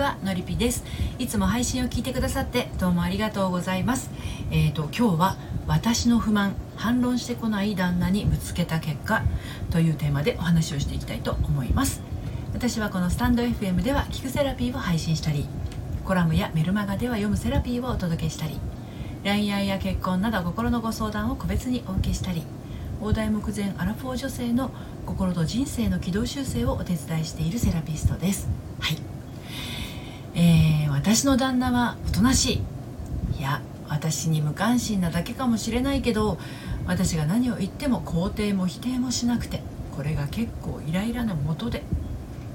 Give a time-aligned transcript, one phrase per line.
[0.00, 0.82] はのりぴです。
[1.18, 4.10] いつも配信を聞いてくださってどうもありがとうございます。
[4.50, 9.22] えーと今日は私の不満反論してこない旦那にぶつけた結果
[9.70, 12.00] というテーマでお話をしていきたいと思います。
[12.54, 15.46] 私はこのスタンド FM では聞くセラピーを配信したり
[16.04, 18.58] コラムやメルマガでは読むセラピーをお届けしたり
[19.22, 22.42] 恋愛や結婚など心のご相談を個別にお受けしたり
[23.02, 24.70] 大台目前アラフォー女性の
[25.06, 28.48] 心と人生の軌道修正をお手伝いしているセラピストです。
[28.78, 29.09] はい、
[30.34, 32.62] えー、私の旦那はおとなし
[33.34, 33.38] い。
[33.38, 36.38] いや私に無関心なだけかもしれないけど
[36.86, 39.62] 私が何を言っても肯定も否定もしなくて
[39.96, 41.82] これが結構イライラのもとで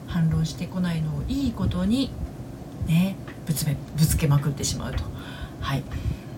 [0.08, 2.12] 反論してこないのをいいことに
[2.88, 3.16] ね
[3.46, 5.04] ぶつめぶつけまくってしまうと。
[5.60, 5.84] はい。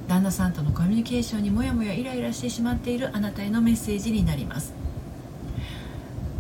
[0.07, 4.73] 旦那さんとのコミュニケーションにもやもやイライラしてしまっているあなたへのメッセージになります。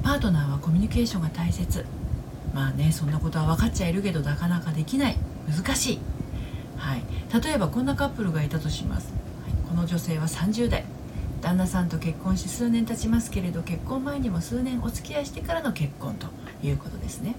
[0.03, 1.85] パートナーはコミュニケーションが大切。
[2.57, 5.17] まあねそんなことは分かっちゃいるけどなかなかできない。
[5.47, 5.99] 難しい、
[6.75, 7.03] はい、
[7.43, 10.83] 例えばこんなカップルがいたとします、はい、この女性は30代
[11.39, 16.27] 旦那さんと結婚し数年経ちますけれど結婚前にも数年お付き合いしてからの結婚と
[16.63, 17.35] いうことですね。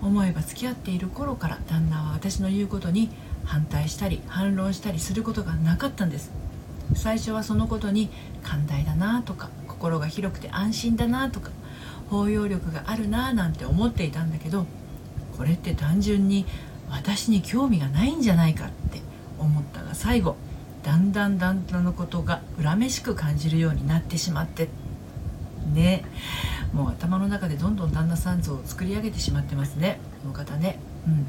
[0.00, 3.10] 思えば付き合っている頃から旦那は私の言うことに
[3.44, 6.30] 反対したり反論したりすることがなかったんです。
[6.94, 8.08] 最初はそのことに
[8.42, 11.50] 寛大だなとか心が広くて安心だなとか
[12.10, 14.66] 包容力があるななんて思っていたんだけど
[15.36, 16.46] これって単純に
[16.90, 19.00] 私に興味がないんじゃないかって
[19.38, 20.36] 思ったが最後
[20.86, 24.68] だんだん旦那のことが恨めしく感じるようになってしまって。
[25.74, 26.04] ね。
[26.72, 29.98] もう頭の中でどんどん旦那さん像を作り上げてしまってますね。
[30.22, 30.78] この方ね。
[31.08, 31.26] うん。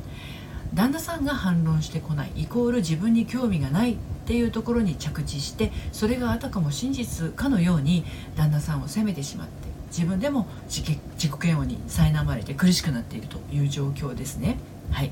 [0.75, 3.95] 旦那さんが反論してこないイコール自分に興味がないっ
[4.28, 8.03] ていうところに着地してそれがあたかも真実かのように
[8.36, 11.00] 旦那さんを責めてしまって自分でも自己
[11.44, 14.58] 嫌悪に苛まれて苦しくなっているという状況ですね。
[14.92, 15.12] はい。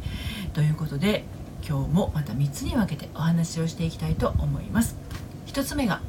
[0.54, 1.24] ということで
[1.68, 4.96] 今日もまた3つに分けてお話をしていきたいと思います。
[5.48, 6.02] 1つ目が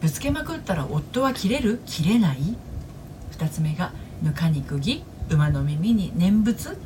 [0.00, 1.80] ぶつけまくったら夫は切れる？
[1.86, 2.38] 切れない
[3.32, 3.92] ？2つ目が
[4.22, 6.76] ぬかに釘馬の耳に念仏？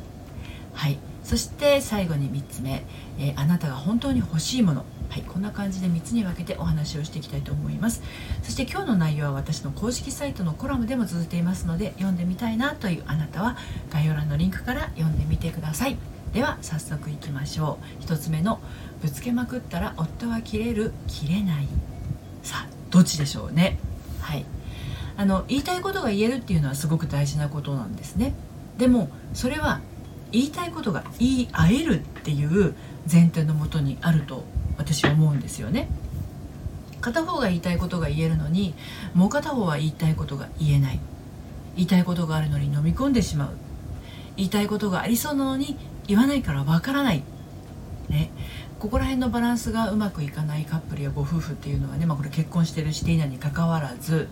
[0.73, 0.97] はい。
[1.23, 2.85] そして最後に3つ目、
[3.17, 4.85] えー、あなたが本当に欲しいもの。
[5.13, 8.01] はい、こんな感じで3つに分けてお話をしていきたいと思います。
[8.41, 13.55] そして今日の内容は私の公式サイトのコラムでも続いていますので読んでみたいなというあなたは
[13.91, 15.97] 概要欄のリンクから読んでみてください。
[16.33, 18.03] では早速いきましょう。
[18.05, 18.59] 1つ目の
[19.03, 21.67] ぶつけまくったら夫は切れる切れない。
[22.41, 23.77] さあどっちでしょうね。
[24.19, 24.43] はい。
[25.15, 28.33] あの言いたいことが言えるっていうのはすごく大事なことなんですね。
[28.79, 29.79] でもそれは
[30.31, 32.73] 言いたいことが言い合えるっていう
[33.11, 34.43] 前提のもとにあると
[34.77, 35.87] 私は思うんですよね。
[37.01, 38.73] 片方が言いたいことが言えるのに
[39.13, 40.99] もう片方は言いたいことが言えない。
[41.75, 43.49] 言いたいことがあるのに飲み込んでしまう。
[44.37, 47.23] 言いたいことがありそうなのに言わないからわからない。
[48.09, 48.31] ね。
[48.79, 54.27] ここら辺のバランスがうまくいかないカップルやご夫婦っていうのはね、まあ、これ結婚してるしていないにかかわらず、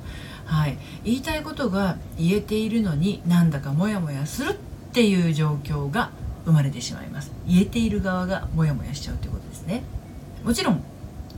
[0.45, 4.55] はい、言いたいことが言えているのになんだかモヤモヤするっ
[4.91, 6.11] ていう状況が
[6.43, 7.31] 生まれてしまいます。
[7.47, 9.83] 言えている側がモヤモヤしちゃうということですね。
[10.43, 10.83] もちろん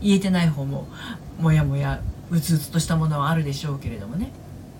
[0.02, 0.88] 言えてない方も
[1.40, 4.32] モヤモヤうつうつとしたものはあるでしょうけれどもね、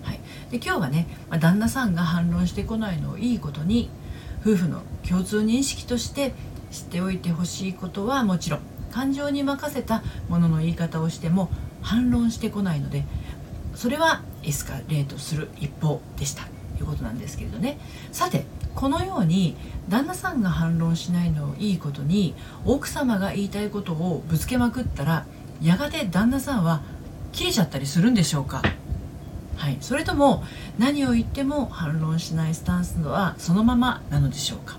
[0.02, 0.20] はい、
[0.50, 3.90] で今日はね、まあ、旦那さんが反論してこないのをいいことに
[4.40, 6.32] 夫婦の共通認識として
[6.70, 11.50] 知っておいてほしいことはもちろん感情に任せたものの言い方をしても
[11.82, 13.04] 反論してこないので
[13.74, 16.53] それはエスカレートする一方でした。
[16.84, 17.78] ということなんですけれどね。
[18.12, 19.56] さてこのように
[19.88, 22.34] 旦那さんが反論しないのをいいことに
[22.64, 25.26] 奥様が言いたいことをぶつけまくったら
[25.62, 26.82] やがて旦那さんは
[27.32, 28.62] 切れちゃったりするんでしょうか。
[29.56, 30.44] はい、それとも
[30.78, 34.76] 何を言っても反論しないスタンスはそのままなのでしょうか。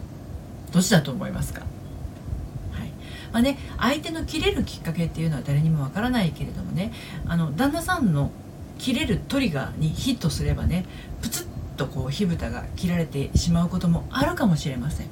[0.72, 2.89] どっちだと思いますか、はい。
[3.31, 6.91] まあね、相手の切れるきっかけっていうのは誰にもわからないけれどもね
[7.25, 8.31] あの旦那さんの
[8.77, 10.85] 切れるトリガーにヒットすればね
[11.22, 15.07] プツッとこう火蓋が切られてしまうこともあるかもしれません。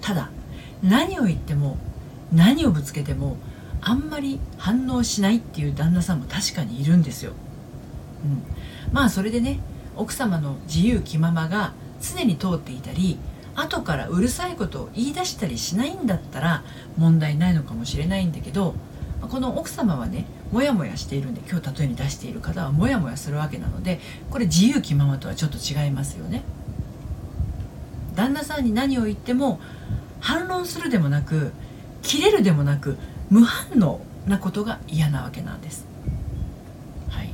[0.00, 0.30] ただ
[0.82, 1.76] 何を言っても
[2.32, 3.36] 何をぶつけても
[3.80, 7.32] あんまり反応しないっていう旦那さんも確かにいるんですよ、
[8.24, 8.42] うん、
[8.92, 9.60] まあそれでね
[9.96, 13.18] 奥様の自由気ままが常に通っていたり
[13.54, 16.62] 後からうるさいことを言い出したりしないんだったら
[16.96, 18.74] 問題ないのかもしれないんだけど
[19.20, 24.00] この奥様はねモヤモヤしているんで今日例えに出している方はモヤモヤするわけなので
[24.30, 26.42] これ自由気ままとはちょっと違いますよね。
[28.14, 29.60] 旦那さんに何を言っても
[30.20, 31.52] 反論するでもなく
[32.02, 32.96] 切れるでもなく
[33.30, 35.86] 無反応なことが嫌なわけなんです、
[37.08, 37.30] はい、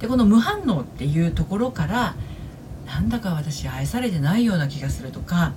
[0.00, 2.16] でこの無反応っていうところから
[2.86, 5.52] なんだか私愛されてないような気がするとか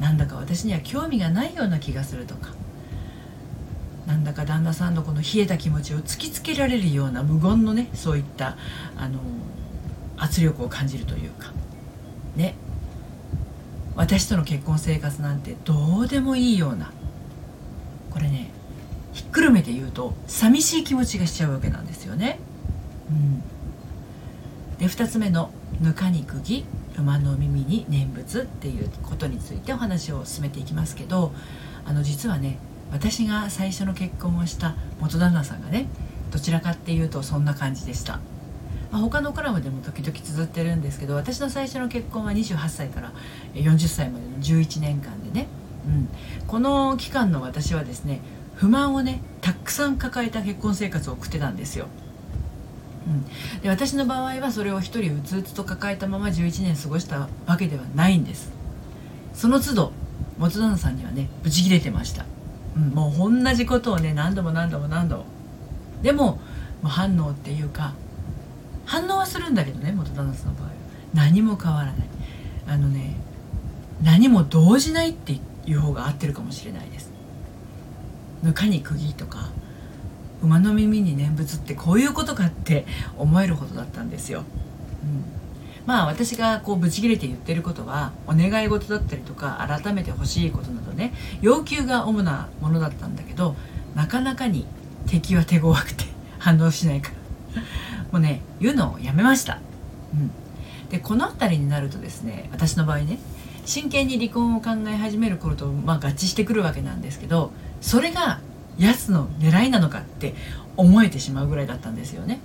[0.00, 2.54] なんだか私には興味がないような気がするとか
[4.06, 8.56] なんだか旦那さんのこの冷えた気持ちを突きつけられるような無言のねそういった
[8.96, 9.18] あの
[10.16, 11.52] 圧力を感じるというか。
[12.36, 12.54] ね。
[13.96, 16.92] 私との結婚生活なんてどうでもいいような。
[18.10, 18.50] これね
[19.12, 22.38] ひっくるめて言うと寂しい気持ちがしちゃうわけなんですよね。
[23.10, 23.40] うん、
[24.78, 25.50] で2つ目の
[25.80, 26.64] 「ぬかに釘
[26.96, 31.32] 馬の耳に念仏」っていうことについてお話を進めていきますけど
[31.84, 32.58] あの実はね
[32.92, 35.86] 私が最初の結婚をした元旦那さんがね
[36.30, 38.20] どちらかっていうとそんな感じでした。
[38.90, 43.12] まあ、他のコラムでも時々綴ってるんですけど私の最初の結婚は28歳から
[43.54, 45.46] 40歳までの11年間でね、
[45.86, 46.08] うん、
[46.48, 48.20] この期間の私はですね
[48.56, 51.86] 不満をねたくさん抱えた結婚生活を送ってたんですよ。
[53.06, 53.10] う
[53.58, 58.52] ん、で私の場合はそれを一人うつうつと抱えたまま11年過ごしたわけではないんです
[59.32, 59.92] その都度
[60.38, 62.26] 元旦那さんにはねブチギレてました、
[62.76, 65.24] もう同じことをね何度も何度も何度も。
[66.02, 66.40] でもも
[66.84, 67.92] う反応っていうか
[68.86, 70.72] 反応はするんだけどね元旦那さんの場合は。
[71.12, 71.94] 何も変わらない。
[72.68, 73.16] あのね
[74.02, 77.10] 何も動じないっていう方が合ってるかもしれないです。
[78.42, 79.50] ぬかに釘とか
[80.42, 82.86] 馬の耳に念仏ってこういうことかって
[83.18, 84.44] 思えるほどだったんですよ。
[85.02, 85.24] うん、
[85.86, 93.56] まあ私がこうブチ切れて言ってることはお願い事だったりとか改めて欲しいことなどね要求が主なものだったんだけど
[93.94, 94.66] なかなかに
[95.06, 96.04] 敵は手強くて
[96.38, 97.10] 反応しないか
[97.54, 97.62] ら
[98.12, 99.58] もうね言うのをやめました。
[100.14, 100.30] うん、
[100.90, 103.18] でこの辺りになるとですね私の場合ね
[103.64, 108.40] 真剣に離婚を考え始める頃と、まあ、合致してくるわけなんですけどそれが
[108.78, 110.34] 奴の狙いなのかって
[110.76, 112.40] 思えてしまうぐらいだったんですよね。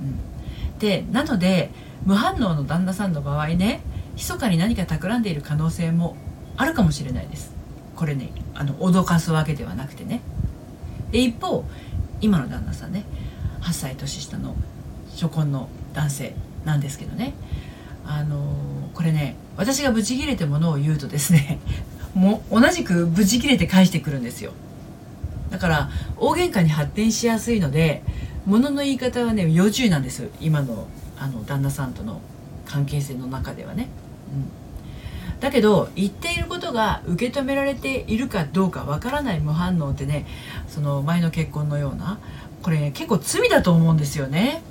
[0.00, 1.70] うん、でなので
[2.06, 3.82] 無反応の旦那さんの場合ね
[4.14, 6.16] 密かに何か企んでいる可能性も
[6.56, 7.54] あるかもしれないです。
[7.94, 10.22] これねあの脅かすわけではなくてね。
[11.10, 11.64] で一方
[12.20, 13.04] 今の旦那さんね
[13.60, 14.56] 8歳年下の
[15.12, 17.34] 初婚の男性なんですけどね
[18.04, 18.56] あの
[18.94, 21.58] これね私がブチギレてものを言うとですね
[22.14, 24.52] もう同じくブチギレて返してくるんですよ
[25.50, 28.02] だから大喧嘩に発展しやすいので
[28.46, 30.86] 物の言い方はね要注意なんです今の
[31.18, 32.20] あの旦那さんとの
[32.66, 33.88] 関係性の中ではね、
[35.34, 40.26] うん、だけど言っていることが受け止められているかどうかわからない無反応ってね
[40.68, 42.18] その前の結婚のような
[42.62, 44.62] これ、ね、結構罪だと思うんですよね。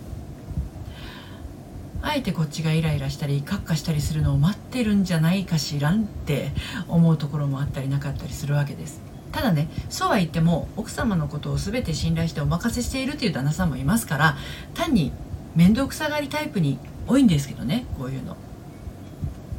[2.01, 6.51] あえてこっちがイライラしたりカッカしたりするのを待ってるんじゃないかしらんって
[6.88, 9.01] 思うところもあったりなかったりするわけです。
[9.31, 14.38] ただねそうは言っても奥様のことを全て信頼してお任せしているという旦那さんもいますから
[14.74, 15.12] 単に
[15.55, 18.35] 面倒くさがりタイプに多いんですけどねこういうの。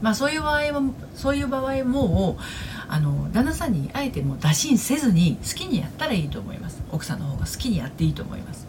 [0.03, 2.39] まあそういう場合もそういう場合も
[2.89, 6.83] あの旦那さんにあえてもう打診せずに好きにやったらいいと思います。
[6.93, 8.67] 奥さんの方が好きにやっていいと思います。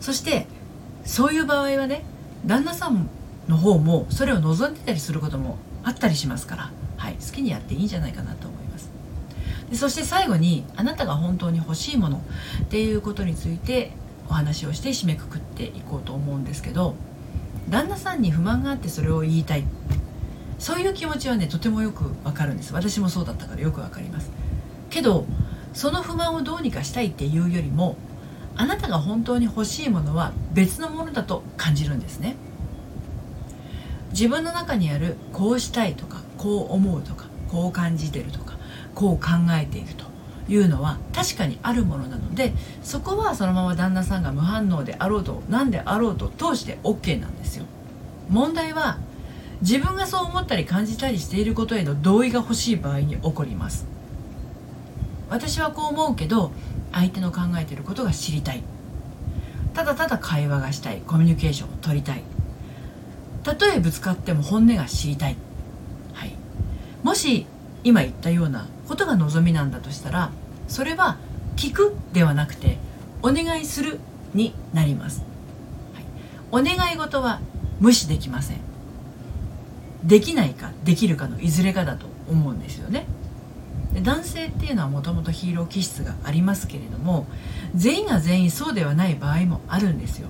[0.00, 0.46] そして
[1.04, 2.02] そういう場合はね
[2.46, 3.08] 旦那さん
[3.48, 8.90] の方もそれを望んでたりすることもあったりしますから、はい、好きにやっていいんじゃないかなと思います。
[9.70, 12.22] でそして最後にあなたが本当に欲しいもの
[12.62, 13.92] っていうことについて
[14.30, 16.94] お話をして締めくくっていこうと思うんですけど
[17.68, 19.64] 旦那さんに不満があってそれを言いたい。
[20.58, 22.74] そういう気持ちはねとてもよくわかるんです。
[22.74, 24.30] 私もそうだったからよくわかります。
[24.90, 25.24] けど
[25.72, 27.96] その不満をどうにかしたいっていうよりも
[28.56, 32.36] あなたが本当に欲しいものは別のものだと感じるんですね。
[34.10, 38.56] 自分の中にあるこうしたいとかこう思うとかこう感じてるとか
[38.94, 40.04] こう考えていると
[40.48, 47.66] いうのは確かにあるものなのでそこはそのまま旦那さんが無反応であろうと何であろうと通して OK なんですよ。
[48.28, 48.98] 問題は
[49.60, 53.86] 自分がそう思ったり感じたりしていることへの同意が欲しい場合に起こります。
[55.28, 56.52] 私はこう思うけど
[56.92, 58.62] 相手の考えていることが知りたい。
[59.74, 61.02] ただただ会話がしたい。
[61.06, 62.22] コミュニケーションを取りたい。
[63.42, 65.36] たとえぶつかっても本音が知りたい、
[66.12, 66.36] はい、
[67.02, 67.46] もし
[67.84, 70.30] 今言ったようなことが望みなんだとしたら
[70.68, 71.18] それは
[71.56, 72.78] 聞くではなくて
[73.22, 73.98] お願いする
[74.34, 75.22] になります、
[75.94, 76.04] はい、
[76.50, 77.40] お願い事は
[77.80, 78.58] 無視できません。
[80.04, 83.06] できないかできるかのいずれかだと思うんですよね。
[83.92, 87.26] で男性っていうのはもともとヒーロー気質がありますけれども
[87.74, 90.28] 全員が全員そうではない場合もあるんですよ。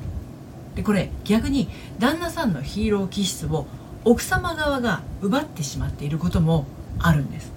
[0.74, 3.66] でこれ逆に旦那さんのヒーロー気質を
[4.04, 6.64] 奥様側が奪ってしまっていることも
[7.02, 7.52] あるんです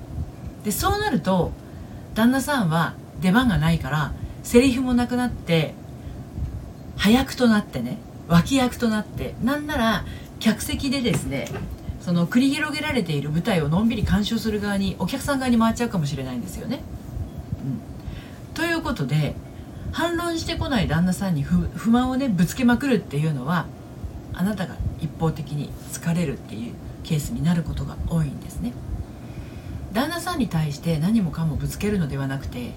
[0.63, 1.51] でそうなると
[2.15, 5.73] 旦那さんは出番がないからセリフもなくなって
[6.97, 7.97] 早くとなってね
[8.27, 10.05] 脇役となってなんなら
[10.39, 11.47] 客席でですね
[12.01, 16.81] その繰り広げられている舞台をのんびり鑑賞する側にお客さん側に回っちゃうかもしれないんですよね。
[17.63, 19.35] うん、ということで
[19.93, 23.67] 反論してこない旦那さんに不満をねぶつけまくるっていうのは
[24.33, 26.73] あなたが一方的に疲れるっていう
[27.03, 28.73] ケースになることが多いんですね。
[29.93, 32.71] 旦那さんに対して何もかもぶつけるのではなくて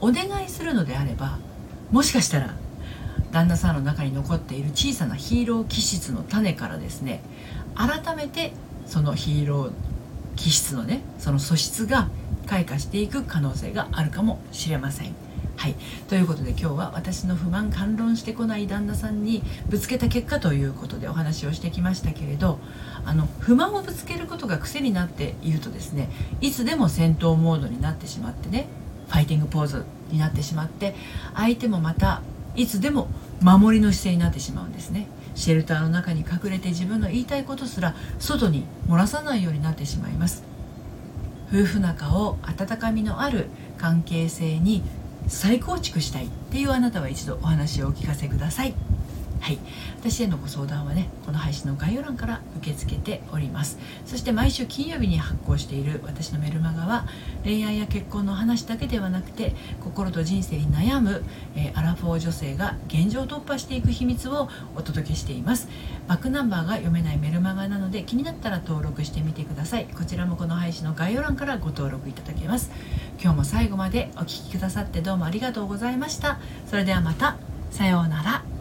[0.00, 1.38] お願いするのであれば
[1.90, 2.54] もしかしたら
[3.30, 7.22] 旦那さんの中に残っている小さなヒーロー気質の種からですね
[7.74, 8.52] 改めて
[8.86, 9.72] そのヒーロー
[10.36, 12.08] 気質のねその素質が
[12.46, 15.21] 開花していく可能性があるかもしれません。
[15.62, 15.76] はい、
[16.08, 22.58] ということで今日は私の不満反論してこない旦那さんにぶつけた結果ということでお話をしてきましたけれど
[23.04, 28.66] あの不満をぶつけることが癖になっているとですねいつでも戦闘モードになってしまってね
[29.06, 30.96] ファイティングポーズになってしまって
[31.36, 32.22] 相手もまた
[32.56, 33.06] いつでも
[33.40, 35.06] 守りの姿勢になってしまうんですね。
[35.36, 40.42] シェルターの中に隠れて自分の言いたいことすら外に漏らさないようになってしまいます。
[41.52, 43.46] 夫婦仲を温かみのある
[43.78, 44.82] 関係性に
[45.28, 48.74] 再構築したいっていうあなたは一度お話をお聞かせください。
[49.42, 49.58] はい。
[49.98, 53.76] 私へのご相談はねこの配信の概要欄から受け付けております。
[54.06, 57.06] そして毎週金曜日に発行している私のメルマガは
[57.42, 61.24] 恋愛や結婚の話だけではなくて心と人生に悩む、
[61.56, 65.68] えー、アラフォー女性が現状を突破していく秘密をお届けしています。
[66.06, 69.86] バックナンバーが読めないメルマガなので気になったら登録してみてください。
[69.86, 72.70] こちらもこの配信の概要欄からご登録いただけます。
[73.20, 76.38] 今日も最後までお聴きくださってどうもありがとうございました。
[76.68, 77.36] それではまた。
[77.72, 78.51] さようなら。